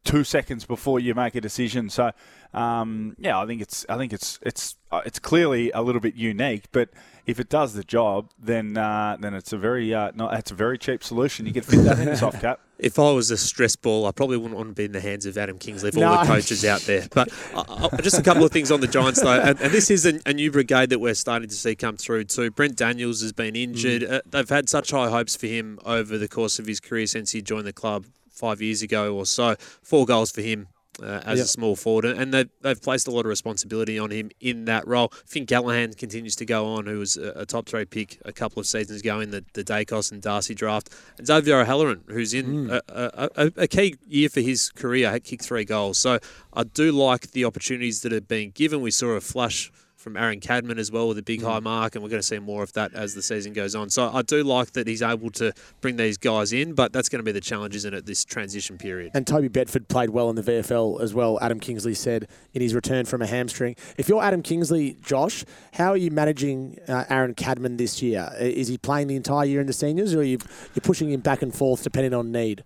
two 0.03 0.23
seconds 0.23 0.65
before 0.65 0.99
you 0.99 1.13
make 1.13 1.35
a 1.35 1.41
decision. 1.41 1.89
So, 1.89 2.11
um, 2.53 3.15
yeah, 3.19 3.39
I 3.39 3.45
think 3.45 3.61
it's 3.61 3.85
I 3.89 3.97
think 3.97 4.13
it's 4.13 4.39
it's 4.41 4.75
uh, 4.91 5.01
it's 5.05 5.19
clearly 5.19 5.71
a 5.71 5.81
little 5.81 6.01
bit 6.01 6.15
unique, 6.15 6.65
but 6.71 6.89
if 7.25 7.39
it 7.39 7.47
does 7.47 7.73
the 7.73 7.83
job, 7.83 8.31
then 8.39 8.77
uh, 8.77 9.17
then 9.19 9.33
it's 9.33 9.53
a 9.53 9.57
very 9.57 9.93
uh, 9.93 10.11
no, 10.15 10.29
it's 10.29 10.51
a 10.51 10.55
very 10.55 10.77
cheap 10.77 11.03
solution. 11.03 11.45
You 11.45 11.53
can 11.53 11.61
fit 11.63 11.83
that 11.83 11.99
in 11.99 12.07
a 12.07 12.17
soft 12.17 12.41
cap. 12.41 12.59
If 12.79 12.97
I 12.97 13.11
was 13.11 13.29
a 13.29 13.35
stress 13.35 13.75
ball, 13.75 14.05
I 14.05 14.13
probably 14.13 14.37
wouldn't 14.37 14.55
want 14.55 14.69
to 14.69 14.73
be 14.73 14.85
in 14.85 14.93
the 14.93 15.01
hands 15.01 15.25
of 15.25 15.37
Adam 15.37 15.57
Kingsley 15.57 15.91
for 15.91 16.01
all 16.05 16.21
the 16.21 16.25
coaches 16.25 16.63
out 16.63 16.79
there. 16.83 17.09
But 17.11 17.29
uh, 17.53 17.65
uh, 17.67 17.97
just 18.01 18.17
a 18.17 18.23
couple 18.23 18.45
of 18.45 18.53
things 18.53 18.71
on 18.71 18.79
the 18.79 18.87
Giants, 18.87 19.21
though. 19.21 19.37
And, 19.37 19.59
and 19.59 19.73
this 19.73 19.91
is 19.91 20.05
a, 20.05 20.17
a 20.25 20.31
new 20.31 20.49
brigade 20.49 20.91
that 20.91 20.99
we're 20.99 21.13
starting 21.13 21.49
to 21.49 21.55
see 21.55 21.75
come 21.75 21.97
through, 21.97 22.23
too. 22.23 22.51
Brent 22.51 22.77
Daniels 22.77 23.21
has 23.21 23.33
been 23.33 23.57
injured. 23.57 24.05
Uh, 24.05 24.21
they've 24.25 24.47
had 24.47 24.69
such 24.69 24.91
high 24.91 25.09
hopes 25.09 25.35
for 25.35 25.47
him 25.47 25.77
over 25.83 26.17
the 26.17 26.29
course 26.29 26.57
of 26.57 26.67
his 26.67 26.79
career 26.79 27.05
since 27.05 27.31
he 27.31 27.41
joined 27.41 27.67
the 27.67 27.73
club 27.73 28.05
five 28.31 28.61
years 28.61 28.81
ago 28.81 29.15
or 29.15 29.25
so. 29.25 29.55
Four 29.81 30.05
goals 30.05 30.31
for 30.31 30.41
him. 30.41 30.67
Uh, 31.01 31.21
as 31.25 31.37
Yep. 31.37 31.45
a 31.45 31.47
small 31.47 31.75
forward, 31.77 32.03
and 32.03 32.33
they've, 32.33 32.49
they've 32.59 32.81
placed 32.81 33.07
a 33.07 33.11
lot 33.11 33.21
of 33.21 33.27
responsibility 33.27 33.97
on 33.97 34.11
him 34.11 34.31
in 34.41 34.65
that 34.65 34.85
role. 34.85 35.13
Finn 35.25 35.45
Callaghan 35.45 35.93
continues 35.93 36.35
to 36.35 36.45
go 36.45 36.65
on, 36.65 36.87
who 36.87 36.99
was 36.99 37.15
a, 37.15 37.31
a 37.37 37.45
top 37.45 37.69
three 37.69 37.85
pick 37.85 38.19
a 38.25 38.33
couple 38.33 38.59
of 38.59 38.65
seasons 38.65 38.99
ago 38.99 39.21
in 39.21 39.31
the, 39.31 39.45
the 39.53 39.63
Daicos 39.63 40.11
and 40.11 40.21
Darcy 40.21 40.53
draft. 40.53 40.89
And 41.17 41.25
Xavier 41.25 41.61
O'Halloran, 41.61 42.03
who's 42.09 42.33
in 42.33 42.69
a, 42.69 42.81
a, 42.89 43.29
a, 43.37 43.51
a 43.55 43.67
key 43.67 43.95
year 44.09 44.27
for 44.27 44.41
his 44.41 44.71
career, 44.71 45.09
had 45.09 45.23
kicked 45.23 45.45
three 45.45 45.63
goals. 45.63 45.97
So 45.99 46.19
I 46.51 46.63
do 46.65 46.91
like 46.91 47.31
the 47.31 47.45
opportunities 47.45 48.01
that 48.01 48.11
are 48.11 48.19
being 48.19 48.51
given. 48.51 48.81
We 48.81 48.91
saw 48.91 49.11
a 49.11 49.21
flash 49.21 49.71
from 49.99 50.15
Aaron 50.15 50.39
Cadman 50.39 50.79
as 50.79 50.91
well 50.91 51.09
with 51.09 51.17
a 51.17 51.21
big 51.21 51.43
high 51.43 51.59
mark, 51.59 51.93
and 51.93 52.03
we're 52.03 52.09
going 52.09 52.21
to 52.21 52.27
see 52.27 52.39
more 52.39 52.63
of 52.63 52.71
that 52.73 52.93
as 52.93 53.15
the 53.15 53.21
season 53.21 53.51
goes 53.51 53.75
on. 53.75 53.89
So 53.89 54.09
I 54.09 54.21
do 54.21 54.43
like 54.43 54.71
that 54.71 54.87
he's 54.87 55.01
able 55.01 55.29
to 55.31 55.51
bring 55.81 55.97
these 55.97 56.17
guys 56.17 56.53
in, 56.53 56.73
but 56.73 56.93
that's 56.93 57.09
going 57.09 57.19
to 57.19 57.23
be 57.23 57.33
the 57.33 57.41
challenge, 57.41 57.75
isn't 57.75 57.93
it, 57.93 58.05
this 58.05 58.23
transition 58.23 58.77
period? 58.77 59.11
And 59.13 59.27
Toby 59.27 59.49
Bedford 59.49 59.89
played 59.89 60.11
well 60.11 60.29
in 60.29 60.37
the 60.37 60.41
VFL 60.41 61.01
as 61.01 61.13
well, 61.13 61.37
Adam 61.41 61.59
Kingsley 61.59 61.93
said 61.93 62.29
in 62.53 62.61
his 62.61 62.73
return 62.73 63.05
from 63.05 63.21
a 63.21 63.27
hamstring. 63.27 63.75
If 63.97 64.07
you're 64.07 64.23
Adam 64.23 64.41
Kingsley, 64.41 64.95
Josh, 65.01 65.43
how 65.73 65.89
are 65.89 65.97
you 65.97 66.11
managing 66.11 66.79
uh, 66.87 67.03
Aaron 67.09 67.35
Cadman 67.35 67.75
this 67.75 68.01
year? 68.01 68.31
Is 68.39 68.69
he 68.69 68.77
playing 68.77 69.07
the 69.07 69.17
entire 69.17 69.45
year 69.45 69.59
in 69.59 69.67
the 69.67 69.73
seniors, 69.73 70.13
or 70.15 70.19
are 70.19 70.23
you 70.23 70.37
you're 70.73 70.81
pushing 70.81 71.11
him 71.11 71.19
back 71.19 71.41
and 71.41 71.53
forth 71.53 71.83
depending 71.83 72.13
on 72.13 72.31
need? 72.31 72.63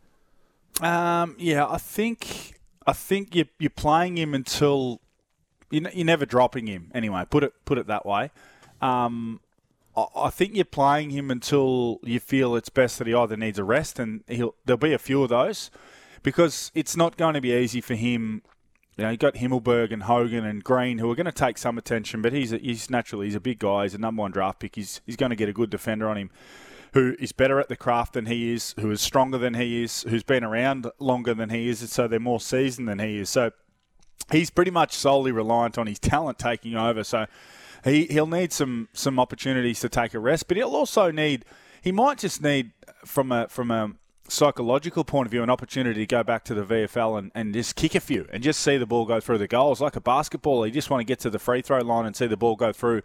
Um, 0.82 1.36
yeah, 1.40 1.66
I 1.68 1.78
think 1.78 2.60
I 2.86 2.94
think 2.94 3.36
you're, 3.36 3.46
you're 3.58 3.70
playing 3.70 4.18
him 4.18 4.34
until 4.34 5.00
you're 5.74 6.06
never 6.06 6.26
dropping 6.26 6.68
him. 6.68 6.92
Anyway, 6.94 7.24
put 7.30 7.44
it 7.44 7.54
put 7.66 7.78
it 7.78 7.88
that 7.88 8.06
way. 8.06 8.32
Um, 8.82 9.40
I, 9.96 10.06
I 10.16 10.30
think 10.30 10.56
you're 10.56 10.66
playing 10.66 11.12
him 11.12 11.32
until 11.32 12.00
you 12.04 12.20
feel 12.20 12.56
it's 12.56 12.70
best 12.70 13.00
that 13.00 13.08
he 13.08 13.14
either 13.14 13.38
needs 13.38 13.60
a 13.60 13.64
rest, 13.64 14.00
and 14.00 14.24
he'll 14.28 14.56
there'll 14.66 14.78
be 14.78 14.94
a 14.94 15.00
few 15.00 15.24
of 15.24 15.30
those 15.30 15.72
because 16.22 16.72
it's 16.74 16.96
not 16.96 17.18
going 17.18 17.34
to 17.34 17.42
be 17.42 17.54
easy 17.54 17.82
for 17.82 17.96
him. 17.96 18.44
You 18.98 19.06
know, 19.06 19.10
you 19.10 19.18
got 19.18 19.36
Himmelberg 19.36 19.92
and 19.92 20.04
Hogan 20.04 20.46
and 20.46 20.64
Green 20.64 21.00
who 21.00 21.10
are 21.10 21.16
going 21.16 21.26
to 21.26 21.32
take 21.32 21.58
some 21.58 21.80
attention, 21.80 22.22
but 22.22 22.32
he's 22.32 22.54
a, 22.54 22.58
he's 22.58 22.92
naturally 22.92 23.26
he's 23.26 23.36
a 23.36 23.40
big 23.40 23.60
guy. 23.60 23.84
He's 23.84 23.96
a 23.96 23.98
number 23.98 24.22
one 24.22 24.32
draft 24.32 24.60
pick. 24.60 24.76
He's 24.76 25.02
he's 25.06 25.16
going 25.16 25.32
to 25.32 25.36
get 25.36 25.50
a 25.50 25.54
good 25.54 25.70
defender 25.70 26.08
on 26.08 26.18
him 26.18 26.30
who 26.94 27.16
is 27.20 27.32
better 27.32 27.60
at 27.60 27.70
the 27.70 27.76
craft 27.76 28.14
than 28.14 28.28
he 28.28 28.54
is, 28.54 28.76
who 28.80 28.92
is 28.92 29.02
stronger 29.02 29.38
than 29.38 29.56
he 29.56 29.84
is, 29.84 30.04
who's 30.04 30.24
been 30.24 30.44
around 30.44 30.90
longer 31.00 31.34
than 31.34 31.50
he 31.50 31.68
is, 31.68 31.92
so 31.92 32.08
they're 32.08 32.20
more 32.20 32.40
seasoned 32.40 32.88
than 32.88 33.00
he 33.00 33.18
is. 33.18 33.30
So 33.30 33.52
he's 34.32 34.50
pretty 34.50 34.72
much 34.72 34.94
solely 34.94 35.32
reliant 35.32 35.78
on 35.78 35.88
his 35.88 36.00
talent 36.00 36.40
taking 36.40 36.76
over. 36.76 37.04
So 37.04 37.26
he 37.84 38.06
he'll 38.06 38.28
need 38.28 38.54
some 38.54 38.90
some 38.94 39.20
opportunities 39.20 39.80
to 39.82 39.90
take 39.90 40.14
a 40.14 40.20
rest, 40.20 40.48
but 40.48 40.58
he'll 40.58 40.76
also 40.76 41.12
need 41.12 41.46
he 41.82 41.92
might 41.92 42.18
just 42.18 42.42
need 42.42 42.72
from 43.06 43.32
a 43.32 43.48
from 43.48 43.72
a 43.72 43.94
psychological 44.28 45.04
point 45.04 45.28
of 45.28 45.32
view, 45.32 45.44
an 45.44 45.50
opportunity 45.50 46.02
to 46.02 46.06
go 46.06 46.24
back 46.24 46.44
to 46.46 46.54
the 46.54 46.64
VFL 46.64 47.20
and, 47.20 47.32
and 47.36 47.54
just 47.54 47.76
kick 47.76 47.94
a 47.94 48.00
few 48.00 48.28
and 48.32 48.42
just 48.42 48.62
see 48.62 48.78
the 48.78 48.86
ball 48.86 49.06
go 49.06 49.20
through 49.20 49.38
the 49.38 49.48
goals. 49.48 49.82
Like 49.82 49.96
a 49.96 50.02
basketball, 50.02 50.66
you 50.66 50.72
just 50.72 50.90
want 50.90 51.02
to 51.02 51.06
get 51.06 51.20
to 51.20 51.30
the 51.30 51.40
free 51.40 51.62
throw 51.62 51.80
line 51.80 52.06
and 52.06 52.16
see 52.16 52.28
the 52.28 52.38
ball 52.38 52.56
go 52.56 52.72
through 52.72 53.02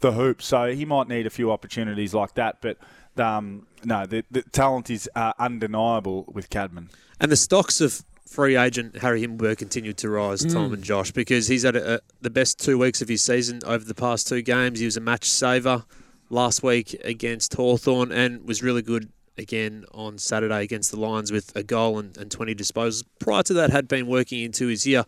the 0.00 0.12
hoop. 0.12 0.42
So 0.42 0.72
he 0.72 0.84
might 0.84 1.08
need 1.08 1.26
a 1.26 1.30
few 1.30 1.50
opportunities 1.50 2.14
like 2.14 2.34
that. 2.34 2.60
But 2.60 2.78
um, 3.16 3.66
no, 3.84 4.06
the, 4.06 4.24
the 4.30 4.42
talent 4.42 4.90
is 4.90 5.08
uh, 5.14 5.32
undeniable 5.38 6.24
with 6.28 6.50
Cadman. 6.50 6.90
And 7.20 7.32
the 7.32 7.36
stocks 7.36 7.80
of 7.80 8.04
free 8.28 8.56
agent 8.56 8.98
Harry 8.98 9.26
Himmelberg 9.26 9.58
continued 9.58 9.96
to 9.98 10.10
rise, 10.10 10.44
Tom 10.44 10.70
mm. 10.70 10.74
and 10.74 10.84
Josh, 10.84 11.12
because 11.12 11.48
he's 11.48 11.62
had 11.62 11.76
a, 11.76 11.96
a, 11.96 12.00
the 12.20 12.30
best 12.30 12.58
two 12.58 12.78
weeks 12.78 13.00
of 13.00 13.08
his 13.08 13.22
season 13.22 13.60
over 13.66 13.84
the 13.84 13.94
past 13.94 14.28
two 14.28 14.42
games. 14.42 14.78
He 14.78 14.84
was 14.84 14.96
a 14.96 15.00
match 15.00 15.28
saver 15.28 15.84
last 16.30 16.62
week 16.62 16.94
against 17.04 17.54
Hawthorn 17.54 18.12
and 18.12 18.46
was 18.46 18.62
really 18.62 18.82
good 18.82 19.10
again 19.38 19.84
on 19.92 20.18
Saturday 20.18 20.62
against 20.62 20.90
the 20.90 20.98
Lions 20.98 21.32
with 21.32 21.54
a 21.56 21.62
goal 21.62 21.98
and, 21.98 22.16
and 22.18 22.30
20 22.30 22.54
disposals. 22.54 23.04
Prior 23.18 23.42
to 23.44 23.54
that, 23.54 23.70
had 23.70 23.88
been 23.88 24.06
working 24.06 24.42
into 24.42 24.66
his 24.66 24.86
year. 24.86 25.04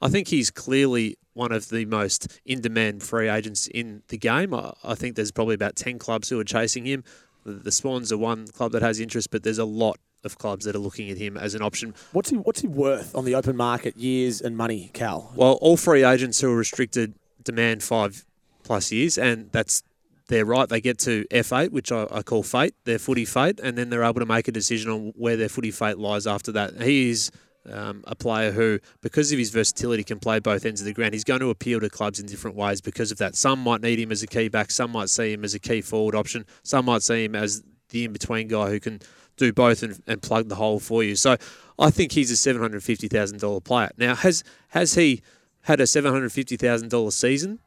I 0.00 0.08
think 0.08 0.28
he's 0.28 0.50
clearly 0.50 1.18
one 1.34 1.52
of 1.52 1.68
the 1.68 1.84
most 1.84 2.40
in-demand 2.44 3.02
free 3.02 3.28
agents 3.28 3.66
in 3.68 4.02
the 4.08 4.18
game. 4.18 4.54
I, 4.54 4.72
I 4.82 4.94
think 4.94 5.16
there's 5.16 5.32
probably 5.32 5.54
about 5.54 5.76
10 5.76 5.98
clubs 5.98 6.28
who 6.28 6.38
are 6.40 6.44
chasing 6.44 6.86
him. 6.86 7.04
The, 7.44 7.52
the 7.52 7.72
Swans 7.72 8.12
are 8.12 8.18
one 8.18 8.46
club 8.48 8.72
that 8.72 8.82
has 8.82 9.00
interest, 9.00 9.30
but 9.30 9.42
there's 9.42 9.58
a 9.58 9.64
lot 9.64 9.98
of 10.24 10.38
clubs 10.38 10.64
that 10.64 10.74
are 10.74 10.80
looking 10.80 11.10
at 11.10 11.18
him 11.18 11.36
as 11.36 11.54
an 11.54 11.62
option. 11.62 11.94
What's 12.12 12.30
he 12.30 12.36
What's 12.36 12.60
he 12.60 12.68
worth 12.68 13.14
on 13.14 13.24
the 13.24 13.34
open 13.34 13.56
market? 13.56 13.96
Years 13.96 14.40
and 14.40 14.56
money, 14.56 14.90
Cal. 14.92 15.32
Well, 15.34 15.58
all 15.60 15.76
free 15.76 16.04
agents 16.04 16.40
who 16.40 16.50
are 16.50 16.56
restricted 16.56 17.14
demand 17.42 17.82
five 17.82 18.24
plus 18.62 18.92
years, 18.92 19.18
and 19.18 19.50
that's 19.52 19.82
their 20.28 20.44
right. 20.44 20.68
They 20.68 20.80
get 20.80 20.98
to 21.00 21.24
F8, 21.30 21.70
which 21.70 21.92
I, 21.92 22.06
I 22.10 22.22
call 22.22 22.42
fate, 22.42 22.74
their 22.84 22.98
footy 22.98 23.24
fate, 23.24 23.60
and 23.60 23.76
then 23.76 23.90
they're 23.90 24.04
able 24.04 24.20
to 24.20 24.26
make 24.26 24.48
a 24.48 24.52
decision 24.52 24.90
on 24.90 25.12
where 25.16 25.36
their 25.36 25.48
footy 25.48 25.70
fate 25.70 25.98
lies 25.98 26.26
after 26.26 26.52
that. 26.52 26.80
He 26.80 27.10
is 27.10 27.30
um, 27.70 28.02
a 28.06 28.14
player 28.14 28.50
who, 28.50 28.78
because 29.02 29.32
of 29.32 29.38
his 29.38 29.50
versatility, 29.50 30.04
can 30.04 30.18
play 30.18 30.38
both 30.38 30.64
ends 30.64 30.80
of 30.80 30.86
the 30.86 30.92
ground. 30.92 31.14
He's 31.14 31.24
going 31.24 31.40
to 31.40 31.50
appeal 31.50 31.80
to 31.80 31.90
clubs 31.90 32.18
in 32.18 32.26
different 32.26 32.56
ways 32.56 32.80
because 32.80 33.12
of 33.12 33.18
that. 33.18 33.36
Some 33.36 33.60
might 33.60 33.82
need 33.82 33.98
him 33.98 34.10
as 34.10 34.22
a 34.22 34.26
key 34.26 34.48
back, 34.48 34.70
some 34.70 34.92
might 34.92 35.10
see 35.10 35.32
him 35.32 35.44
as 35.44 35.54
a 35.54 35.58
key 35.58 35.80
forward 35.80 36.14
option, 36.14 36.46
some 36.62 36.86
might 36.86 37.02
see 37.02 37.24
him 37.24 37.34
as 37.34 37.62
the 37.92 38.04
in 38.04 38.12
between 38.12 38.48
guy 38.48 38.70
who 38.70 38.80
can 38.80 39.00
do 39.36 39.52
both 39.52 39.82
and, 39.82 40.02
and 40.06 40.20
plug 40.20 40.48
the 40.48 40.56
hole 40.56 40.78
for 40.80 41.02
you. 41.02 41.16
So 41.16 41.36
I 41.78 41.90
think 41.90 42.12
he's 42.12 42.30
a 42.30 42.36
seven 42.36 42.60
hundred 42.60 42.82
fifty 42.82 43.08
thousand 43.08 43.40
dollar 43.40 43.60
player. 43.60 43.90
Now 43.96 44.14
has 44.14 44.44
has 44.68 44.94
he 44.94 45.22
had 45.62 45.80
a 45.80 45.86
seven 45.86 46.12
hundred 46.12 46.32
fifty 46.32 46.56
thousand 46.56 46.90
dollar 46.90 47.10
season? 47.10 47.60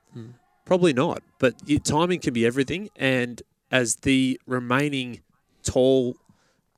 Probably 0.66 0.94
not. 0.94 1.22
But 1.40 1.54
timing 1.84 2.20
can 2.20 2.34
be 2.34 2.46
everything, 2.46 2.90
and 2.96 3.42
as 3.72 3.98
the 3.98 4.40
remaining 4.48 5.22
tall 5.64 6.16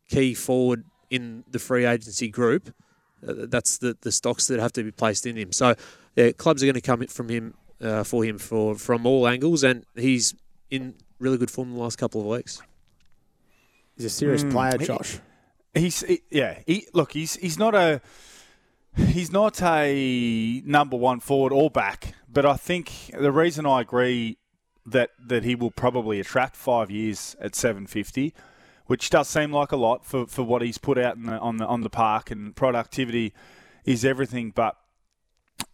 key 0.09 0.33
forward 0.33 0.83
in 1.09 1.43
the 1.49 1.59
free 1.59 1.85
agency 1.85 2.29
group, 2.29 2.73
uh, 3.27 3.33
that's 3.47 3.77
the, 3.77 3.97
the 4.01 4.11
stocks 4.11 4.47
that 4.47 4.59
have 4.59 4.73
to 4.73 4.83
be 4.83 4.91
placed 4.91 5.25
in 5.25 5.37
him. 5.37 5.51
So 5.51 5.75
yeah, 6.15 6.31
clubs 6.31 6.63
are 6.63 6.65
going 6.65 6.75
to 6.75 6.81
come 6.81 7.01
in 7.01 7.07
from 7.07 7.29
him 7.29 7.53
uh, 7.81 8.03
for 8.03 8.23
him 8.23 8.37
for 8.37 8.75
from 8.75 9.05
all 9.05 9.27
angles, 9.27 9.63
and 9.63 9.85
he's 9.95 10.35
in 10.69 10.95
really 11.19 11.37
good 11.37 11.51
form 11.51 11.73
the 11.73 11.79
last 11.79 11.97
couple 11.97 12.21
of 12.21 12.27
weeks. 12.27 12.61
He's 13.97 14.05
a 14.05 14.09
serious 14.09 14.43
Mm, 14.43 14.51
player, 14.51 14.77
he- 14.79 14.85
Josh. 14.85 15.19
He's 15.73 16.01
he- 16.01 16.21
yeah. 16.31 16.59
He, 16.65 16.87
look, 16.93 17.11
he's 17.11 17.35
he's 17.35 17.59
not 17.59 17.75
a 17.75 18.01
he's 18.95 19.31
not 19.31 19.61
a 19.61 20.61
number 20.65 20.97
one 20.97 21.19
forward 21.19 21.51
or 21.51 21.69
back, 21.69 22.13
but 22.31 22.45
I 22.45 22.55
think 22.55 23.11
the 23.19 23.31
reason 23.31 23.65
I 23.65 23.81
agree 23.81 24.37
that 24.85 25.11
that 25.23 25.43
he 25.43 25.53
will 25.55 25.71
probably 25.71 26.19
attract 26.19 26.55
five 26.55 26.89
years 26.89 27.35
at 27.39 27.53
seven 27.55 27.85
fifty, 27.85 28.33
which 28.85 29.09
does 29.09 29.27
seem 29.27 29.51
like 29.51 29.71
a 29.71 29.75
lot 29.77 30.05
for, 30.05 30.25
for 30.25 30.43
what 30.43 30.61
he's 30.61 30.77
put 30.77 30.97
out 30.97 31.15
in 31.17 31.23
the, 31.23 31.37
on 31.39 31.57
the 31.57 31.65
on 31.67 31.81
the 31.81 31.89
park 31.89 32.31
and 32.31 32.55
productivity 32.55 33.33
is 33.85 34.03
everything. 34.05 34.51
But 34.51 34.77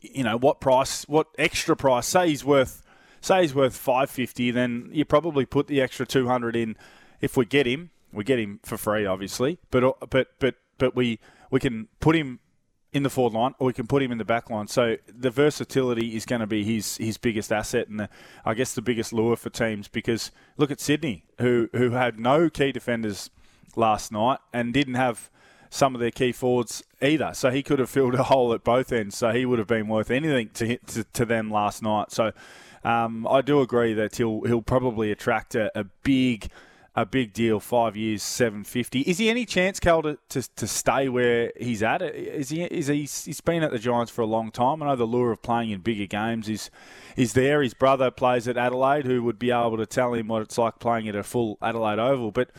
you 0.02 0.24
know 0.24 0.38
what 0.38 0.60
price, 0.60 1.08
what 1.08 1.28
extra 1.38 1.76
price? 1.76 2.08
Say 2.08 2.30
he's 2.30 2.44
worth 2.44 2.82
say 3.22 3.42
he's 3.44 3.56
worth 3.56 3.78
five 3.78 4.10
fifty, 4.10 4.52
then 4.52 4.90
you 4.92 5.06
probably 5.06 5.46
put 5.46 5.68
the 5.68 5.80
extra 5.82 6.06
two 6.06 6.28
hundred 6.28 6.56
in 6.58 6.76
if 7.22 7.38
we 7.38 7.46
get 7.46 7.66
him. 7.66 7.92
We 8.14 8.24
get 8.24 8.40
him 8.40 8.60
for 8.64 8.78
free, 8.78 9.06
obviously, 9.06 9.60
but 9.72 10.10
but 10.10 10.28
but 10.40 10.56
but 10.78 10.96
we 10.96 11.20
we 11.50 11.60
can 11.60 11.88
put 12.00 12.16
him 12.16 12.40
in 12.94 13.02
the 13.02 13.10
forward 13.10 13.34
line, 13.34 13.56
or 13.58 13.68
we 13.68 13.74
can 13.74 13.88
put 13.88 14.04
him 14.04 14.12
in 14.12 14.20
the 14.20 14.26
back 14.26 14.50
line. 14.50 14.68
So 14.68 14.98
the 15.08 15.32
versatility 15.32 16.16
is 16.16 16.26
going 16.26 16.42
to 16.42 16.48
be 16.48 16.64
his 16.64 16.98
his 16.98 17.18
biggest 17.18 17.52
asset, 17.52 17.88
and 17.88 18.00
the, 18.02 18.10
I 18.46 18.54
guess 18.54 18.74
the 18.74 18.82
biggest 18.82 19.12
lure 19.12 19.36
for 19.36 19.50
teams. 19.50 19.88
Because 19.88 20.32
look 20.58 20.72
at 20.72 20.80
Sydney, 20.80 21.26
who 21.40 21.70
who 21.74 21.92
had 21.92 22.20
no 22.20 22.50
key 22.50 22.72
defenders 22.72 23.30
last 23.76 24.12
night 24.12 24.38
and 24.54 24.74
didn't 24.74 24.94
have 24.94 25.32
some 25.72 25.96
of 25.96 26.02
their 26.02 26.12
key 26.12 26.32
forwards 26.32 26.84
either. 27.02 27.32
So 27.34 27.50
he 27.50 27.64
could 27.64 27.80
have 27.80 27.90
filled 27.90 28.14
a 28.14 28.24
hole 28.24 28.54
at 28.54 28.64
both 28.64 28.92
ends. 28.92 29.18
So 29.18 29.32
he 29.32 29.44
would 29.44 29.58
have 29.58 29.68
been 29.68 29.88
worth 29.88 30.12
anything 30.12 30.50
to 30.54 30.78
to, 30.78 31.04
to 31.04 31.26
them 31.26 31.50
last 31.50 31.82
night. 31.82 32.12
So 32.12 32.32
um, 32.84 33.26
I 33.28 33.42
do 33.42 33.60
agree 33.62 33.94
that 33.94 34.18
he'll 34.18 34.42
he'll 34.42 34.62
probably 34.62 35.12
attract 35.12 35.56
a, 35.56 35.72
a 35.78 35.86
big 36.04 36.50
a 36.96 37.06
big 37.06 37.34
deal. 37.34 37.60
Five 37.60 37.96
years, 37.96 38.24
seven 38.24 38.64
fifty. 38.64 39.02
Is 39.02 39.18
he 39.18 39.30
any 39.30 39.46
chance, 39.46 39.80
Cal, 39.80 40.02
to, 40.04 40.18
to, 40.30 40.56
to 40.56 40.68
stay 40.68 41.10
where 41.10 41.52
he's 41.60 41.82
at? 41.82 42.02
Is 42.02 42.50
he? 42.50 42.64
Is 42.64 42.88
he? 42.88 43.02
He's 43.02 43.42
been 43.42 43.64
at 43.64 43.72
the 43.72 43.80
Giants 43.80 44.12
for 44.12 44.22
a 44.22 44.28
long 44.28 44.52
time. 44.52 44.84
I 44.84 44.88
know 44.88 44.96
the 44.96 45.06
lure 45.06 45.32
of 45.32 45.42
playing 45.42 45.72
in 45.72 45.82
bigger 45.82 46.06
games 46.06 46.50
is 46.50 46.70
is 47.16 47.34
there. 47.34 47.62
His 47.62 47.74
brother 47.74 48.12
plays 48.12 48.48
at 48.48 48.58
Adelaide, 48.58 49.06
who 49.06 49.24
would 49.24 49.40
be 49.40 49.52
able 49.52 49.78
to 49.78 49.86
tell 49.86 50.14
him 50.14 50.28
what 50.28 50.42
it's 50.42 50.58
like 50.58 50.80
playing 50.80 51.08
at 51.08 51.16
a 51.16 51.24
full 51.24 51.58
Adelaide 51.62 52.00
Oval. 52.00 52.32
But 52.32 52.52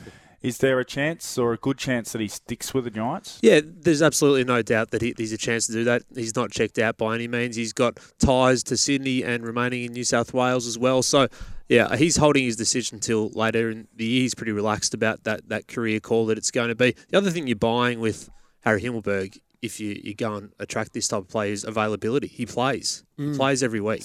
is 0.43 0.59
there 0.59 0.79
a 0.79 0.85
chance 0.85 1.39
or 1.39 1.55
a 1.55 1.57
good 1.57 1.79
chance 1.79 2.13
that 2.13 2.21
he 2.21 2.29
sticks 2.29 2.75
with 2.75 2.85
the 2.85 2.91
Giants? 2.91 3.39
Yeah, 3.41 3.61
there's 3.65 4.03
absolutely 4.03 4.45
no 4.45 4.61
doubt 4.61 4.91
that 4.91 5.01
he, 5.01 5.15
there's 5.15 5.33
a 5.33 5.39
chance 5.39 5.67
to 5.69 5.73
do 5.73 5.85
that. 5.85 6.03
He's 6.15 6.37
not 6.37 6.51
checked 6.51 6.79
out 6.79 6.99
by 6.99 7.15
any 7.15 7.27
means. 7.27 7.57
He's 7.57 7.73
got 7.73 7.99
ties 8.19 8.63
to 8.65 8.77
Sydney 8.77 9.25
and 9.25 9.43
remaining 9.43 9.85
in 9.85 9.95
New 9.95 10.05
South 10.05 10.35
Wales 10.35 10.67
as 10.67 10.77
well. 10.77 11.03
So, 11.03 11.29
yeah, 11.69 11.97
he's 11.97 12.17
holding 12.17 12.45
his 12.45 12.57
decision 12.57 13.01
till 13.01 13.31
later 13.31 13.71
in 13.71 13.89
the 13.97 14.05
year. 14.05 14.23
He's 14.23 14.35
pretty 14.35 14.53
relaxed 14.53 14.95
about 14.95 15.25
that, 15.25 15.49
that 15.49 15.67
career 15.67 16.01
call 16.01 16.27
that 16.27 16.39
it's 16.39 16.51
going 16.51 16.69
to 16.69 16.75
be. 16.75 16.95
The 17.09 17.19
other 17.19 17.31
thing 17.31 17.47
you're 17.47 17.57
buying 17.57 18.01
with 18.01 18.29
Harry 18.61 18.83
Himmelberg, 18.83 19.39
if 19.63 19.81
you, 19.81 19.99
you 20.05 20.15
go 20.15 20.35
and 20.35 20.53
attract 20.59 20.93
this 20.93 21.09
type 21.09 21.23
of 21.23 21.29
player, 21.29 21.53
is 21.53 21.65
availability. 21.65 22.27
He 22.27 22.45
plays. 22.45 23.03
He 23.17 23.37
plays 23.37 23.63
every 23.63 23.81
week. 23.81 24.05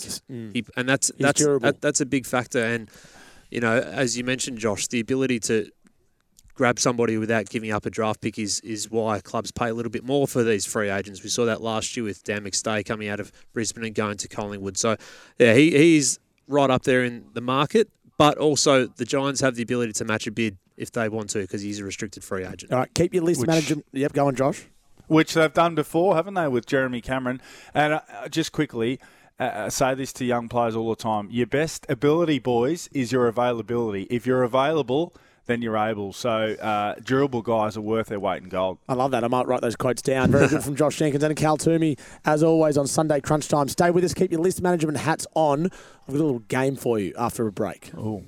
He, 0.54 0.66
and 0.78 0.88
that's 0.88 1.12
that's 1.20 1.42
that, 1.60 1.82
that's 1.82 2.00
a 2.00 2.06
big 2.06 2.26
factor. 2.26 2.64
And, 2.64 2.90
you 3.52 3.60
know, 3.60 3.78
as 3.78 4.18
you 4.18 4.24
mentioned, 4.24 4.58
Josh, 4.58 4.88
the 4.88 5.02
ability 5.02 5.40
to 5.42 5.70
grab 6.54 6.78
somebody 6.78 7.18
without 7.18 7.50
giving 7.50 7.72
up 7.72 7.86
a 7.86 7.90
draft 7.90 8.22
pick 8.22 8.38
is 8.38 8.60
is 8.62 8.90
why 8.92 9.20
clubs 9.20 9.52
pay 9.52 9.70
a 9.70 9.74
little 9.74 9.90
bit 9.90 10.04
more 10.04 10.28
for 10.28 10.44
these 10.44 10.66
free 10.66 10.90
agents. 10.90 11.24
We 11.24 11.30
saw 11.30 11.46
that 11.46 11.62
last 11.62 11.96
year 11.98 12.06
with 12.06 12.24
Dan 12.24 12.44
McStay 12.44 12.86
coming 12.86 13.10
out 13.10 13.20
of 13.20 13.32
Brisbane 13.54 13.84
and 13.86 13.96
going 13.96 14.18
to 14.18 14.28
Collingwood. 14.28 14.78
So 14.78 14.96
yeah, 15.40 15.54
he, 15.54 15.72
he's 15.72 16.20
right 16.50 16.70
up 16.70 16.84
there 16.84 17.04
in 17.06 17.28
the 17.34 17.42
market. 17.42 17.90
But 18.18 18.38
also 18.38 18.88
the 18.88 19.06
Giants 19.06 19.40
have 19.40 19.56
the 19.56 19.64
ability 19.64 19.94
to 19.94 20.04
match 20.06 20.28
a 20.28 20.32
bid 20.32 20.58
if 20.76 20.92
they 20.92 21.08
want 21.08 21.30
to 21.30 21.40
because 21.40 21.62
he's 21.62 21.80
a 21.80 21.86
restricted 21.86 22.22
free 22.24 22.46
agent. 22.46 22.74
All 22.74 22.80
right, 22.80 22.94
keep 22.94 23.14
your 23.14 23.24
list 23.24 23.40
Which- 23.40 23.48
manager. 23.48 23.76
Yep, 23.94 24.12
go 24.12 24.28
on, 24.28 24.36
Josh. 24.36 24.66
which 25.08 25.34
they've 25.36 25.54
done 25.54 25.74
before, 25.76 26.16
haven't 26.16 26.34
they, 26.34 26.48
with 26.50 26.66
Jeremy 26.66 27.00
Cameron? 27.00 27.42
And 27.74 27.94
uh, 27.94 28.02
just 28.30 28.52
quickly, 28.52 29.00
uh, 29.40 29.52
I 29.66 29.70
say 29.70 29.94
this 29.96 30.12
to 30.14 30.26
young 30.26 30.50
players 30.50 30.76
all 30.76 30.90
the 30.90 30.98
time: 30.98 31.30
your 31.32 31.48
best 31.48 31.86
ability, 31.88 32.40
boys, 32.40 32.90
is 32.92 33.12
your 33.14 33.28
availability. 33.28 34.04
If 34.10 34.28
you're 34.28 34.44
available, 34.44 35.14
then 35.50 35.62
you're 35.62 35.78
able. 35.78 36.14
So 36.14 36.30
uh, 36.30 36.96
durable 37.04 37.42
guys 37.42 37.76
are 37.76 37.82
worth 37.82 38.08
their 38.08 38.20
weight 38.20 38.44
in 38.44 38.50
gold. 38.50 38.78
I 38.88 38.94
love 38.94 39.12
that. 39.12 39.24
I 39.24 39.28
might 39.28 39.48
write 39.48 39.62
those 39.62 39.76
quotes 39.76 40.02
down. 40.02 40.32
Very 40.32 40.48
good 40.48 40.64
from 40.64 40.76
Josh 40.76 40.98
Jenkins 40.98 41.24
and 41.24 41.36
Cal 41.36 41.58
Twomey, 41.58 42.00
as 42.24 42.44
always, 42.44 42.78
on 42.78 42.88
Sunday 42.88 43.20
Crunch 43.20 43.48
Time. 43.48 43.68
Stay 43.68 43.92
with 43.92 44.04
us. 44.04 44.14
Keep 44.14 44.32
your 44.32 44.42
list 44.42 44.62
management 44.62 44.98
hats 45.00 45.28
on. 45.34 45.66
I've 45.66 46.14
got 46.14 46.14
a 46.14 46.24
little 46.24 46.40
game 46.40 46.76
for 46.76 47.00
you 47.00 47.14
after 47.18 47.46
a 47.48 47.52
break. 47.52 47.92
Oh. 47.98 48.24